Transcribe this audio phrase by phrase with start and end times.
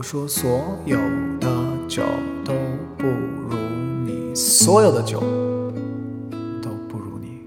[0.00, 0.96] 我说所有
[1.38, 1.46] 的
[1.86, 2.02] 酒
[2.42, 2.54] 都
[2.96, 3.54] 不如
[4.06, 5.20] 你，所有的酒
[6.62, 7.42] 都不如你。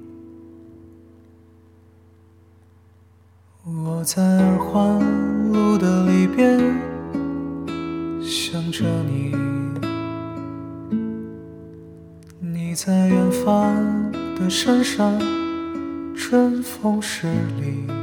[3.65, 6.59] 我在二环路的里边
[8.21, 9.35] 想着你，
[12.39, 15.19] 你在远方的山上，
[16.15, 17.25] 春风十
[17.59, 18.02] 里。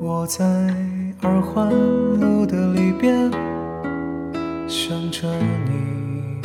[0.00, 0.44] 我在
[1.20, 1.68] 二环
[2.20, 3.28] 路的里边
[4.68, 5.28] 想着
[5.66, 6.40] 你，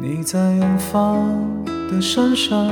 [0.00, 1.26] 你在远方
[1.66, 2.70] 的山上，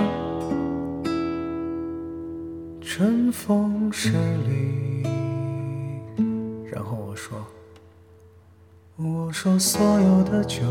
[2.81, 5.03] 春风十里。
[6.71, 7.37] 然后我说，
[8.97, 10.63] 我说所有的酒。